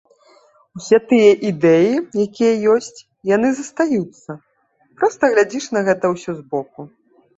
Усе 0.77 0.97
тыя 1.09 1.29
ідэі, 1.49 1.91
якія 2.25 2.53
ёсць, 2.75 2.99
яны 3.35 3.47
застаюцца, 3.59 4.31
проста 5.03 5.21
глядзіш 5.35 5.65
на 5.79 5.89
гэта 5.91 6.05
ўсё 6.15 6.31
збоку. 6.41 6.81